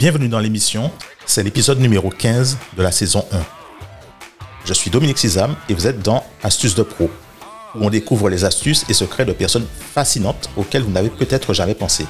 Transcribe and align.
Bienvenue 0.00 0.28
dans 0.28 0.38
l'émission, 0.38 0.90
c'est 1.26 1.42
l'épisode 1.42 1.78
numéro 1.78 2.08
15 2.08 2.56
de 2.74 2.82
la 2.82 2.90
saison 2.90 3.22
1. 3.32 3.38
Je 4.64 4.72
suis 4.72 4.90
Dominique 4.90 5.18
Sizam 5.18 5.54
et 5.68 5.74
vous 5.74 5.86
êtes 5.86 6.00
dans 6.00 6.24
Astuces 6.42 6.74
de 6.74 6.82
Pro, 6.82 7.10
où 7.74 7.84
on 7.84 7.90
découvre 7.90 8.30
les 8.30 8.46
astuces 8.46 8.86
et 8.88 8.94
secrets 8.94 9.26
de 9.26 9.34
personnes 9.34 9.66
fascinantes 9.92 10.48
auxquelles 10.56 10.84
vous 10.84 10.90
n'avez 10.90 11.10
peut-être 11.10 11.52
jamais 11.52 11.74
pensé. 11.74 12.06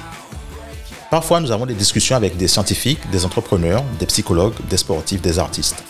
Parfois, 1.09 1.41
nous 1.41 1.51
avons 1.51 1.65
des 1.65 1.73
discussions 1.73 2.15
avec 2.15 2.37
des 2.37 2.47
scientifiques, 2.47 3.09
des 3.11 3.25
entrepreneurs, 3.25 3.83
des 3.99 4.05
psychologues, 4.05 4.55
des 4.69 4.77
sportifs, 4.77 5.21
des 5.21 5.37
artistes. 5.37 5.83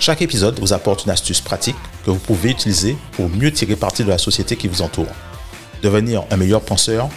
Chaque 0.00 0.20
épisode 0.20 0.60
vous 0.60 0.74
apporte 0.74 1.06
une 1.06 1.12
astuce 1.12 1.40
pratique 1.40 1.76
que 2.04 2.10
vous 2.10 2.18
pouvez 2.18 2.50
utiliser 2.50 2.94
pour 3.12 3.30
mieux 3.30 3.52
tirer 3.52 3.76
parti 3.76 4.04
de 4.04 4.10
la 4.10 4.18
société 4.18 4.56
qui 4.56 4.68
vous 4.68 4.82
entoure, 4.82 5.08
devenir 5.82 6.24
un 6.30 6.36
meilleur 6.36 6.60
penseur 6.60 7.08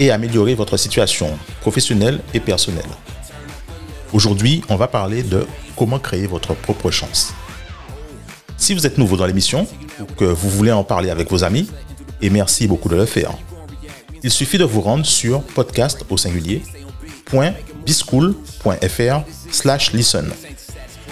et 0.00 0.10
améliorer 0.10 0.56
votre 0.56 0.76
situation 0.76 1.38
professionnelle 1.60 2.20
et 2.34 2.40
personnelle. 2.40 2.90
Aujourd'hui, 4.12 4.62
on 4.68 4.76
va 4.76 4.88
parler 4.88 5.22
de 5.22 5.46
comment 5.76 5.98
créer 5.98 6.26
votre 6.26 6.54
propre 6.54 6.90
chance. 6.90 7.32
Si 8.56 8.74
vous 8.74 8.84
êtes 8.86 8.98
nouveau 8.98 9.16
dans 9.16 9.26
l'émission 9.26 9.66
ou 10.00 10.04
que 10.04 10.24
vous 10.24 10.50
voulez 10.50 10.72
en 10.72 10.82
parler 10.84 11.10
avec 11.10 11.30
vos 11.30 11.44
amis, 11.44 11.70
et 12.20 12.28
merci 12.28 12.66
beaucoup 12.66 12.88
de 12.88 12.96
le 12.96 13.06
faire, 13.06 13.32
il 14.22 14.30
suffit 14.30 14.58
de 14.58 14.64
vous 14.64 14.80
rendre 14.80 15.06
sur 15.06 15.42
podcast 15.42 16.04
au 16.10 16.16
singulier 16.16 16.62
.bischool.fr 17.86 19.20
slash 19.50 19.92
listen 19.92 20.28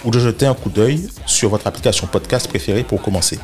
ou 0.04 0.10
de 0.10 0.18
jeter 0.18 0.46
un 0.46 0.54
coup 0.54 0.68
d'œil 0.68 1.08
sur 1.24 1.48
votre 1.48 1.66
application 1.68 2.08
podcast 2.08 2.48
préférée 2.48 2.82
pour 2.82 3.00
commencer. 3.00 3.38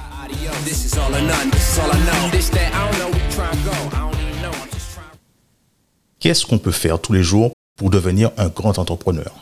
Qu'est-ce 6.18 6.44
qu'on 6.44 6.58
peut 6.58 6.72
faire 6.72 6.98
tous 6.98 7.12
les 7.12 7.22
jours 7.22 7.53
pour 7.76 7.90
devenir 7.90 8.30
un 8.36 8.48
grand 8.48 8.78
entrepreneur 8.78 9.32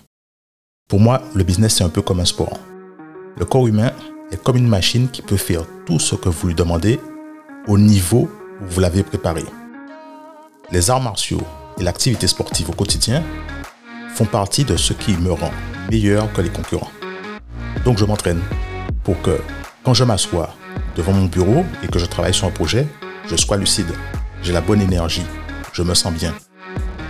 Pour 0.89 1.01
moi, 1.01 1.23
le 1.35 1.45
business, 1.45 1.77
c'est 1.77 1.85
un 1.85 1.91
peu 1.91 2.03
comme 2.03 2.21
un 2.21 2.25
sport. 2.25 2.59
Le 3.39 3.45
corps 3.45 3.67
humain 3.67 3.93
est 4.31 4.43
comme 4.43 4.57
une 4.57 4.69
machine 4.69 5.11
qui 5.11 5.23
peut 5.23 5.37
faire 5.37 5.65
tout 5.87 5.99
ce 5.99 6.15
que 6.15 6.29
vous 6.29 6.49
lui 6.49 6.55
demandez 6.55 6.99
au 7.67 7.79
niveau 7.79 8.31
où 8.61 8.65
vous 8.67 8.81
l'avez 8.81 9.03
préparé. 9.03 9.45
Les 10.71 10.91
arts 10.91 11.03
martiaux 11.03 11.43
et 11.79 11.83
l'activité 11.83 12.27
sportive 12.27 12.71
au 12.71 12.73
quotidien 12.73 13.23
font 14.15 14.25
partie 14.25 14.65
de 14.65 14.77
ce 14.77 14.95
qui 14.95 15.17
me 15.17 15.33
rend 15.33 15.51
meilleur 15.91 16.33
que 16.33 16.41
les 16.41 16.51
concurrents. 16.51 16.91
Donc 17.85 17.99
je 17.99 18.05
m'entraîne 18.05 18.41
pour 19.05 19.21
que 19.21 19.39
quand 19.85 19.95
je 19.95 20.05
m'assois 20.05 20.55
devant 20.97 21.13
mon 21.13 21.27
bureau 21.27 21.65
et 21.83 21.89
que 21.89 21.99
je 21.99 22.07
travaille 22.07 22.35
sur 22.35 22.47
un 22.47 22.51
projet, 22.51 22.87
je 23.27 23.37
sois 23.37 23.57
lucide, 23.57 23.93
j'ai 24.43 24.53
la 24.53 24.61
bonne 24.61 24.81
énergie, 24.81 25.25
je 25.73 25.83
me 25.83 25.95
sens 25.95 26.13
bien 26.13 26.35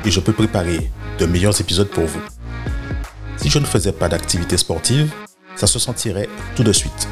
et 0.04 0.10
je 0.10 0.20
peux 0.20 0.32
préparer 0.32 0.90
de 1.22 1.26
meilleurs 1.26 1.60
épisodes 1.60 1.88
pour 1.88 2.04
vous. 2.04 2.20
Si 3.36 3.48
je 3.48 3.60
ne 3.60 3.64
faisais 3.64 3.92
pas 3.92 4.08
d'activité 4.08 4.56
sportive, 4.56 5.12
ça 5.54 5.68
se 5.68 5.78
sentirait 5.78 6.28
tout 6.56 6.64
de 6.64 6.72
suite. 6.72 7.06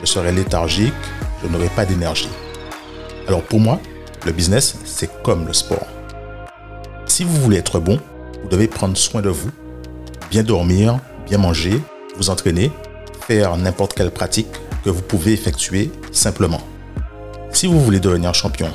Je 0.00 0.06
serais 0.06 0.30
léthargique, 0.30 0.94
je 1.42 1.48
n'aurais 1.48 1.68
pas 1.70 1.84
d'énergie. 1.84 2.28
Alors 3.26 3.42
pour 3.42 3.58
moi, 3.58 3.80
le 4.24 4.30
business, 4.30 4.76
c'est 4.84 5.10
comme 5.24 5.44
le 5.48 5.52
sport. 5.52 5.88
Si 7.06 7.24
vous 7.24 7.34
voulez 7.40 7.56
être 7.56 7.80
bon, 7.80 7.98
vous 8.44 8.48
devez 8.48 8.68
prendre 8.68 8.96
soin 8.96 9.22
de 9.22 9.28
vous, 9.28 9.50
bien 10.30 10.44
dormir, 10.44 11.00
bien 11.26 11.38
manger, 11.38 11.82
vous 12.16 12.30
entraîner, 12.30 12.70
faire 13.26 13.56
n'importe 13.56 13.94
quelle 13.94 14.12
pratique 14.12 14.54
que 14.84 14.90
vous 14.90 15.02
pouvez 15.02 15.32
effectuer 15.32 15.90
simplement. 16.12 16.60
Si 17.50 17.66
vous 17.66 17.80
voulez 17.80 17.98
devenir 17.98 18.34
champion 18.34 18.70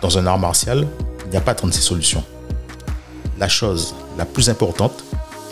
dans 0.00 0.16
un 0.16 0.26
art 0.26 0.38
martial, 0.38 0.86
il 1.26 1.30
n'y 1.30 1.36
a 1.36 1.42
pas 1.42 1.54
36 1.54 1.82
solutions. 1.82 2.24
La 3.38 3.48
chose 3.48 3.94
la 4.18 4.26
plus 4.26 4.50
importante 4.50 5.04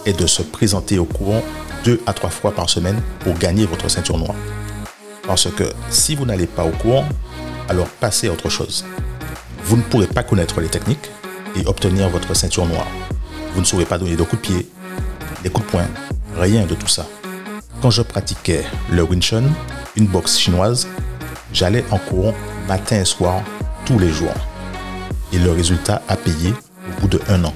est 0.04 0.18
de 0.18 0.26
se 0.26 0.42
présenter 0.42 0.98
au 0.98 1.04
courant 1.04 1.42
deux 1.84 2.00
à 2.04 2.12
trois 2.12 2.30
fois 2.30 2.52
par 2.52 2.68
semaine 2.68 3.00
pour 3.20 3.34
gagner 3.38 3.64
votre 3.64 3.88
ceinture 3.88 4.18
noire. 4.18 4.34
Parce 5.22 5.48
que 5.50 5.64
si 5.88 6.16
vous 6.16 6.26
n'allez 6.26 6.46
pas 6.46 6.64
au 6.64 6.70
courant, 6.70 7.04
alors 7.68 7.86
passez 7.86 8.28
à 8.28 8.32
autre 8.32 8.50
chose. 8.50 8.84
Vous 9.64 9.76
ne 9.76 9.82
pourrez 9.82 10.08
pas 10.08 10.24
connaître 10.24 10.60
les 10.60 10.68
techniques 10.68 11.10
et 11.54 11.64
obtenir 11.66 12.08
votre 12.08 12.34
ceinture 12.34 12.66
noire. 12.66 12.86
Vous 13.54 13.60
ne 13.60 13.66
saurez 13.66 13.84
pas 13.84 13.98
donner 13.98 14.16
de 14.16 14.22
coups 14.24 14.42
de 14.42 14.48
pied, 14.48 14.68
des 15.42 15.48
coups 15.48 15.66
de 15.66 15.70
poing, 15.70 15.86
rien 16.36 16.66
de 16.66 16.74
tout 16.74 16.88
ça. 16.88 17.06
Quand 17.80 17.90
je 17.90 18.02
pratiquais 18.02 18.64
le 18.90 19.02
Wing 19.02 19.22
Chun, 19.22 19.44
une 19.96 20.06
boxe 20.06 20.38
chinoise, 20.38 20.88
j'allais 21.52 21.84
en 21.90 21.98
courant 21.98 22.34
matin 22.66 23.00
et 23.00 23.04
soir 23.04 23.42
tous 23.84 23.98
les 23.98 24.10
jours. 24.10 24.34
Et 25.32 25.38
le 25.38 25.52
résultat 25.52 26.02
a 26.08 26.16
payé 26.16 26.50
au 26.50 27.00
bout 27.00 27.08
de 27.08 27.20
un 27.28 27.44
an. 27.44 27.54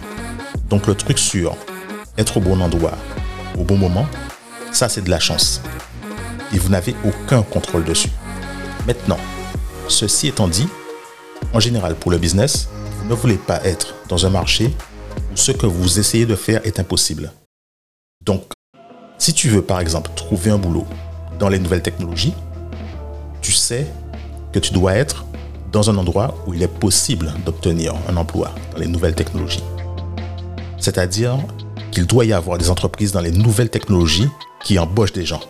Donc 0.71 0.87
le 0.87 0.95
truc 0.95 1.19
sur 1.19 1.57
être 2.17 2.37
au 2.37 2.41
bon 2.41 2.61
endroit, 2.61 2.97
au 3.59 3.65
bon 3.65 3.77
moment, 3.77 4.07
ça 4.71 4.89
c'est 4.89 5.03
de 5.03 5.11
la 5.11 5.19
chance. 5.19 5.61
Et 6.55 6.59
vous 6.59 6.69
n'avez 6.69 6.95
aucun 7.05 7.43
contrôle 7.43 7.85
dessus. 7.85 8.11
Maintenant, 8.87 9.19
ceci 9.89 10.29
étant 10.29 10.47
dit, 10.47 10.69
en 11.53 11.59
général 11.59 11.97
pour 11.97 12.13
le 12.13 12.19
business, 12.19 12.69
vous 12.99 13.09
ne 13.09 13.15
voulez 13.15 13.37
pas 13.37 13.61
être 13.65 13.97
dans 14.09 14.27
un 14.27 14.31
marché 14.31 14.73
où 15.33 15.37
ce 15.37 15.51
que 15.51 15.67
vous 15.67 15.99
essayez 15.99 16.25
de 16.25 16.37
faire 16.37 16.65
est 16.65 16.79
impossible. 16.79 17.33
Donc, 18.25 18.45
si 19.19 19.35
tu 19.35 19.49
veux 19.49 19.63
par 19.63 19.81
exemple 19.81 20.13
trouver 20.15 20.53
un 20.53 20.59
boulot 20.59 20.87
dans 21.41 21.49
les 21.49 21.59
nouvelles 21.59 21.83
technologies, 21.83 22.35
tu 23.43 23.51
sais 23.51 23.89
que 24.53 24.61
tu 24.61 24.73
dois 24.73 24.95
être 24.95 25.25
dans 25.73 25.91
un 25.91 25.97
endroit 25.97 26.37
où 26.47 26.55
il 26.55 26.63
est 26.63 26.69
possible 26.69 27.35
d'obtenir 27.45 27.95
un 28.09 28.17
emploi 28.17 28.53
dans 28.73 28.79
les 28.79 28.87
nouvelles 28.87 29.17
technologies. 29.17 29.65
C'est-à-dire 30.81 31.37
qu'il 31.93 32.07
doit 32.07 32.25
y 32.25 32.33
avoir 32.33 32.59
des 32.59 32.71
entreprises 32.71 33.13
dans 33.13 33.21
les 33.21 33.31
nouvelles 33.31 33.71
technologies 33.71 34.29
qui 34.65 34.79
embauchent 34.79 35.13
des 35.13 35.27
gens. 35.27 35.41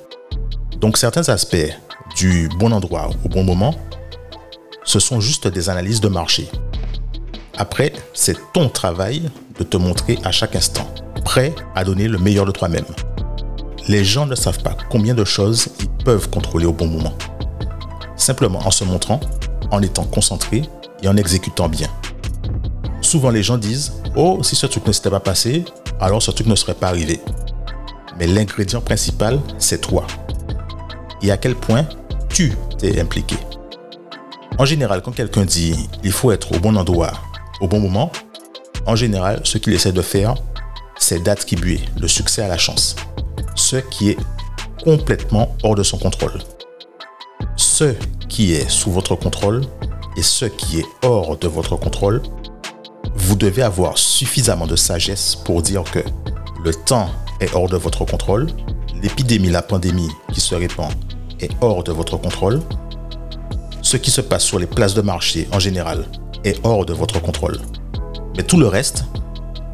Donc 0.79 0.99
certains 0.99 1.29
aspects 1.29 1.73
du 2.17 2.49
bon 2.59 2.73
endroit 2.73 3.11
au 3.25 3.29
bon 3.29 3.45
moment, 3.45 3.75
ce 4.85 4.99
sont 4.99 5.21
juste 5.21 5.47
des 5.47 5.69
analyses 5.69 6.01
de 6.01 6.09
marché. 6.09 6.49
Après, 7.57 7.93
c'est 8.15 8.37
ton 8.53 8.69
travail 8.69 9.31
de 9.59 9.65
te 9.65 9.77
montrer 9.77 10.19
à 10.25 10.33
chaque 10.33 10.57
instant, 10.57 10.89
prêt 11.25 11.55
à 11.75 11.85
donner 11.85 12.09
le 12.09 12.19
meilleur 12.19 12.47
de 12.47 12.53
toi-même. 12.53 12.87
Les 13.87 14.05
gens 14.05 14.27
ne 14.27 14.35
savent 14.35 14.63
pas 14.63 14.77
combien 14.91 15.15
de 15.15 15.25
choses 15.25 15.69
ils 15.81 16.05
peuvent 16.05 16.31
contrôler 16.31 16.67
au 16.67 16.73
bon 16.73 16.87
moment. 16.87 17.15
Simplement 18.17 18.61
en 18.67 18.71
se 18.71 18.85
montrant, 18.85 19.21
en 19.71 19.83
étant 19.83 20.05
concentré 20.05 20.63
et 21.03 21.09
en 21.09 21.17
exécutant 21.17 21.69
bien. 21.69 21.89
Souvent 23.01 23.31
les 23.31 23.43
gens 23.43 23.59
disent 23.59 23.93
Oh, 24.17 24.41
si 24.43 24.57
ce 24.57 24.67
truc 24.67 24.87
ne 24.87 24.93
s'était 24.93 25.11
pas 25.11 25.21
passé, 25.21 25.65
alors 26.01 26.23
ce 26.23 26.31
truc 26.31 26.47
ne 26.49 26.57
serait 26.57 26.75
pas 26.75 26.89
arrivé. 26.89 27.21
Mais 28.19 28.27
l'ingrédient 28.27 28.81
principal, 28.81 29.41
c'est 29.59 29.81
toi. 29.81 30.07
Et 31.23 31.31
à 31.31 31.37
quel 31.37 31.55
point 31.55 31.87
tu 32.29 32.55
t'es 32.79 33.01
impliqué. 33.01 33.37
En 34.59 34.65
général, 34.65 35.01
quand 35.03 35.13
quelqu'un 35.13 35.45
dit 35.45 35.75
il 36.03 36.13
faut 36.13 36.33
être 36.33 36.53
au 36.53 36.59
bon 36.59 36.77
endroit, 36.77 37.13
au 37.61 37.69
bon 37.69 37.81
moment, 37.81 38.11
en 38.87 38.97
général, 38.97 39.41
ce 39.45 39.59
qu'il 39.59 39.73
essaie 39.73 39.93
de 39.93 40.03
faire, 40.03 40.35
c'est 40.99 41.23
d'attribuer 41.23 41.81
le 42.01 42.09
succès 42.09 42.43
à 42.43 42.49
la 42.49 42.59
chance. 42.59 42.97
Ce 43.55 43.77
qui 43.77 44.11
est 44.11 44.19
complètement 44.83 45.57
hors 45.63 45.75
de 45.75 45.83
son 45.83 45.99
contrôle. 45.99 46.41
Ce 47.57 47.95
qui 48.29 48.53
est 48.55 48.69
sous 48.69 48.91
votre 48.91 49.15
contrôle 49.15 49.63
et 50.17 50.23
ce 50.23 50.47
qui 50.47 50.81
est 50.81 50.87
hors 51.03 51.37
de 51.37 51.49
votre 51.49 51.77
contrôle, 51.77 52.23
vous 53.23 53.37
devez 53.37 53.63
avoir 53.63 53.99
suffisamment 53.99 54.67
de 54.67 54.77
sagesse 54.77 55.37
pour 55.37 55.63
dire 55.63 55.85
que 55.85 56.01
le 56.65 56.75
temps 56.75 57.11
est 57.41 57.55
hors 57.55 57.69
de 57.69 57.77
votre 57.77 58.05
contrôle, 58.05 58.49
l'épidémie, 59.03 59.51
la 59.51 59.63
pandémie 59.63 60.11
qui 60.33 60.41
se 60.41 60.55
répand 60.55 60.93
est 61.41 61.51
hors 61.61 61.83
de 61.85 61.93
votre 61.93 62.17
contrôle, 62.17 62.61
ce 63.83 63.97
qui 63.97 64.11
se 64.11 64.21
passe 64.21 64.45
sur 64.45 64.59
les 64.59 64.67
places 64.67 64.95
de 64.95 65.01
marché 65.01 65.49
en 65.53 65.59
général 65.59 66.05
est 66.45 66.61
hors 66.65 66.85
de 66.85 66.93
votre 66.93 67.21
contrôle. 67.21 67.59
Mais 68.37 68.43
tout 68.43 68.59
le 68.59 68.67
reste, 68.67 69.05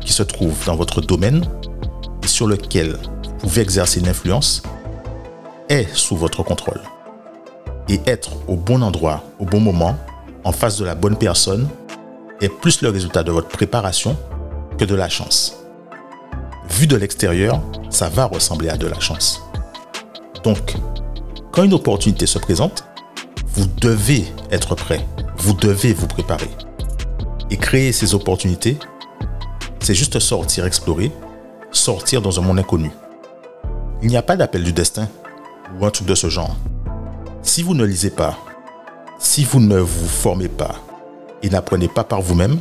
qui 0.00 0.12
se 0.12 0.22
trouve 0.22 0.64
dans 0.66 0.76
votre 0.76 1.00
domaine 1.00 1.44
et 2.22 2.28
sur 2.28 2.46
lequel 2.46 2.96
vous 3.24 3.32
pouvez 3.40 3.62
exercer 3.62 4.00
une 4.00 4.08
influence, 4.08 4.62
est 5.68 5.88
sous 5.94 6.16
votre 6.16 6.42
contrôle. 6.42 6.80
Et 7.88 8.00
être 8.06 8.30
au 8.48 8.56
bon 8.56 8.82
endroit, 8.82 9.24
au 9.38 9.44
bon 9.44 9.60
moment, 9.60 9.96
en 10.44 10.52
face 10.52 10.78
de 10.78 10.84
la 10.84 10.94
bonne 10.94 11.16
personne, 11.16 11.68
est 12.40 12.48
plus 12.48 12.82
le 12.82 12.90
résultat 12.90 13.22
de 13.22 13.32
votre 13.32 13.48
préparation 13.48 14.16
que 14.78 14.84
de 14.84 14.94
la 14.94 15.08
chance. 15.08 15.56
Vu 16.70 16.86
de 16.86 16.96
l'extérieur, 16.96 17.60
ça 17.90 18.08
va 18.08 18.26
ressembler 18.26 18.68
à 18.68 18.76
de 18.76 18.86
la 18.86 19.00
chance. 19.00 19.42
Donc, 20.44 20.74
quand 21.52 21.64
une 21.64 21.74
opportunité 21.74 22.26
se 22.26 22.38
présente, 22.38 22.84
vous 23.46 23.66
devez 23.80 24.26
être 24.50 24.74
prêt, 24.74 25.06
vous 25.38 25.54
devez 25.54 25.94
vous 25.94 26.06
préparer. 26.06 26.50
Et 27.50 27.56
créer 27.56 27.92
ces 27.92 28.14
opportunités, 28.14 28.76
c'est 29.80 29.94
juste 29.94 30.18
sortir 30.18 30.66
explorer, 30.66 31.12
sortir 31.70 32.20
dans 32.20 32.38
un 32.38 32.42
monde 32.42 32.58
inconnu. 32.58 32.90
Il 34.02 34.08
n'y 34.08 34.16
a 34.16 34.22
pas 34.22 34.36
d'appel 34.36 34.62
du 34.62 34.72
destin 34.72 35.08
ou 35.78 35.86
un 35.86 35.90
truc 35.90 36.06
de 36.06 36.14
ce 36.14 36.28
genre. 36.28 36.54
Si 37.42 37.62
vous 37.62 37.74
ne 37.74 37.84
lisez 37.84 38.10
pas, 38.10 38.36
si 39.18 39.44
vous 39.44 39.60
ne 39.60 39.78
vous 39.78 40.08
formez 40.08 40.48
pas, 40.48 40.74
et 41.42 41.50
n'apprenez 41.50 41.88
pas 41.88 42.04
par 42.04 42.20
vous-même, 42.20 42.58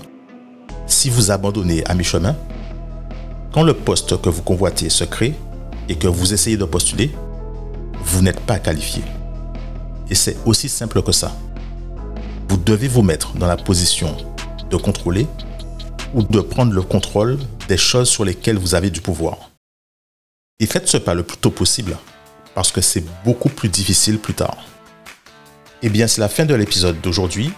si 0.87 1.09
vous 1.09 1.31
abandonnez 1.31 1.85
à 1.85 1.93
mi-chemin, 1.93 2.35
quand 3.53 3.63
le 3.63 3.73
poste 3.73 4.21
que 4.21 4.29
vous 4.29 4.41
convoitez 4.41 4.89
se 4.89 5.03
crée 5.03 5.33
et 5.89 5.95
que 5.95 6.07
vous 6.07 6.33
essayez 6.33 6.57
de 6.57 6.65
postuler, 6.65 7.11
vous 8.03 8.21
n'êtes 8.21 8.41
pas 8.41 8.59
qualifié. 8.59 9.03
Et 10.09 10.15
c'est 10.15 10.37
aussi 10.45 10.69
simple 10.69 11.01
que 11.01 11.11
ça. 11.11 11.31
Vous 12.49 12.57
devez 12.57 12.87
vous 12.87 13.01
mettre 13.01 13.33
dans 13.33 13.47
la 13.47 13.57
position 13.57 14.15
de 14.69 14.77
contrôler 14.77 15.25
ou 16.13 16.21
de 16.23 16.39
prendre 16.39 16.73
le 16.73 16.81
contrôle 16.81 17.39
des 17.67 17.77
choses 17.77 18.09
sur 18.09 18.25
lesquelles 18.25 18.57
vous 18.57 18.75
avez 18.75 18.89
du 18.89 19.01
pouvoir. 19.01 19.51
Et 20.59 20.65
faites 20.65 20.87
ce 20.87 20.97
pas 20.97 21.13
le 21.13 21.23
plus 21.23 21.37
tôt 21.37 21.51
possible, 21.51 21.97
parce 22.53 22.71
que 22.71 22.81
c'est 22.81 23.03
beaucoup 23.25 23.49
plus 23.49 23.69
difficile 23.69 24.19
plus 24.19 24.33
tard. 24.33 24.57
Eh 25.81 25.89
bien, 25.89 26.07
c'est 26.07 26.21
la 26.21 26.29
fin 26.29 26.45
de 26.45 26.55
l'épisode 26.55 27.01
d'aujourd'hui. 27.01 27.51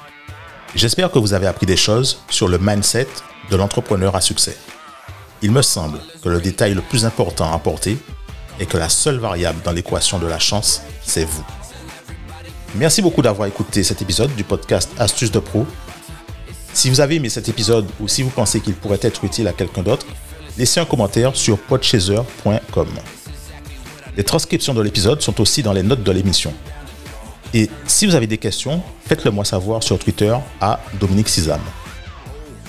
J'espère 0.75 1.11
que 1.11 1.19
vous 1.19 1.33
avez 1.33 1.47
appris 1.47 1.65
des 1.65 1.77
choses 1.77 2.19
sur 2.29 2.47
le 2.47 2.57
mindset 2.59 3.07
de 3.49 3.55
l'entrepreneur 3.55 4.15
à 4.15 4.21
succès. 4.21 4.57
Il 5.41 5.51
me 5.51 5.61
semble 5.61 5.99
que 6.23 6.29
le 6.29 6.41
détail 6.41 6.73
le 6.73 6.81
plus 6.81 7.05
important 7.05 7.51
à 7.51 7.55
apporter 7.55 7.97
est 8.59 8.65
que 8.65 8.77
la 8.77 8.89
seule 8.89 9.17
variable 9.17 9.59
dans 9.63 9.71
l'équation 9.71 10.19
de 10.19 10.27
la 10.27 10.39
chance, 10.39 10.81
c'est 11.03 11.25
vous. 11.25 11.45
Merci 12.75 13.01
beaucoup 13.01 13.21
d'avoir 13.21 13.47
écouté 13.47 13.83
cet 13.83 14.01
épisode 14.01 14.35
du 14.35 14.43
podcast 14.43 14.89
Astuces 14.99 15.31
de 15.31 15.39
Pro. 15.39 15.65
Si 16.73 16.89
vous 16.89 17.01
avez 17.01 17.15
aimé 17.15 17.29
cet 17.29 17.49
épisode 17.49 17.87
ou 17.99 18.07
si 18.07 18.21
vous 18.21 18.29
pensez 18.29 18.59
qu'il 18.59 18.73
pourrait 18.73 18.99
être 19.01 19.23
utile 19.23 19.47
à 19.47 19.53
quelqu'un 19.53 19.83
d'autre, 19.83 20.05
laissez 20.57 20.79
un 20.79 20.85
commentaire 20.85 21.35
sur 21.35 21.57
podchaser.com. 21.57 22.89
Les 24.15 24.23
transcriptions 24.23 24.73
de 24.73 24.81
l'épisode 24.81 25.21
sont 25.21 25.39
aussi 25.39 25.63
dans 25.63 25.73
les 25.73 25.83
notes 25.83 26.03
de 26.03 26.11
l'émission. 26.11 26.53
Et 27.53 27.69
si 27.85 28.05
vous 28.05 28.15
avez 28.15 28.27
des 28.27 28.37
questions, 28.37 28.81
faites-le 29.05 29.31
moi 29.31 29.45
savoir 29.45 29.83
sur 29.83 29.97
Twitter 29.97 30.35
à 30.59 30.79
Dominique 30.99 31.29
Sizam. 31.29 31.61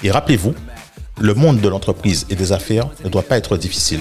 Et 0.03 0.11
rappelez-vous, 0.11 0.55
le 1.21 1.35
monde 1.35 1.61
de 1.61 1.69
l'entreprise 1.69 2.27
et 2.31 2.37
des 2.37 2.53
affaires 2.53 2.89
ne 3.05 3.09
doit 3.09 3.23
pas 3.23 3.37
être 3.37 3.57
difficile. 3.57 4.01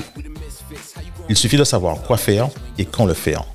Il 1.30 1.36
suffit 1.36 1.58
de 1.58 1.64
savoir 1.64 2.02
quoi 2.04 2.18
faire 2.18 2.50
et 2.78 2.86
quand 2.86 3.06
le 3.06 3.14
faire. 3.14 3.46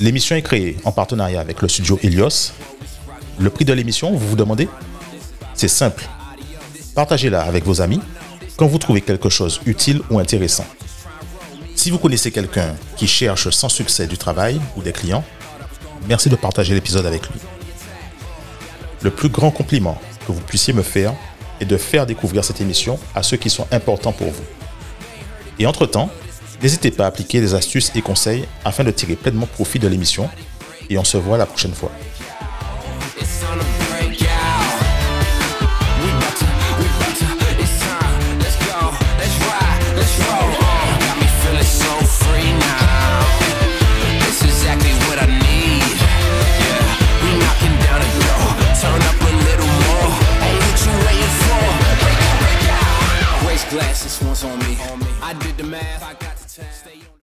L'émission 0.00 0.36
est 0.36 0.42
créée 0.42 0.76
en 0.84 0.92
partenariat 0.92 1.40
avec 1.40 1.60
le 1.60 1.68
studio 1.68 1.98
Helios. 2.02 2.52
Le 3.38 3.50
prix 3.50 3.64
de 3.64 3.72
l'émission, 3.72 4.12
vous 4.12 4.28
vous 4.28 4.36
demandez? 4.36 4.68
C'est 5.54 5.68
simple. 5.68 6.04
Partagez-la 6.94 7.42
avec 7.42 7.64
vos 7.64 7.80
amis 7.80 8.00
quand 8.56 8.66
vous 8.66 8.78
trouvez 8.78 9.00
quelque 9.00 9.28
chose 9.28 9.60
utile 9.66 10.02
ou 10.10 10.18
intéressant. 10.18 10.66
Si 11.82 11.90
vous 11.90 11.98
connaissez 11.98 12.30
quelqu'un 12.30 12.76
qui 12.96 13.08
cherche 13.08 13.50
sans 13.50 13.68
succès 13.68 14.06
du 14.06 14.16
travail 14.16 14.60
ou 14.76 14.82
des 14.82 14.92
clients, 14.92 15.24
merci 16.06 16.28
de 16.28 16.36
partager 16.36 16.74
l'épisode 16.74 17.06
avec 17.06 17.28
lui. 17.28 17.40
Le 19.00 19.10
plus 19.10 19.28
grand 19.28 19.50
compliment 19.50 20.00
que 20.24 20.30
vous 20.30 20.40
puissiez 20.42 20.72
me 20.72 20.84
faire 20.84 21.12
est 21.58 21.64
de 21.64 21.76
faire 21.76 22.06
découvrir 22.06 22.44
cette 22.44 22.60
émission 22.60 23.00
à 23.16 23.24
ceux 23.24 23.36
qui 23.36 23.50
sont 23.50 23.66
importants 23.72 24.12
pour 24.12 24.28
vous. 24.28 24.44
Et 25.58 25.66
entre-temps, 25.66 26.08
n'hésitez 26.62 26.92
pas 26.92 27.02
à 27.02 27.08
appliquer 27.08 27.40
des 27.40 27.52
astuces 27.52 27.90
et 27.96 28.00
conseils 28.00 28.44
afin 28.64 28.84
de 28.84 28.92
tirer 28.92 29.16
pleinement 29.16 29.48
profit 29.48 29.80
de 29.80 29.88
l'émission 29.88 30.30
et 30.88 30.96
on 30.98 31.04
se 31.04 31.16
voit 31.16 31.36
la 31.36 31.46
prochaine 31.46 31.74
fois. 31.74 31.90